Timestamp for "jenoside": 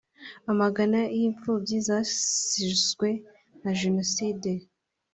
3.79-4.51